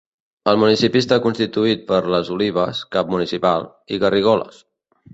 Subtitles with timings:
[0.53, 4.69] El municipi està constituït per Les Olives, cap municipal, i Garrigoles.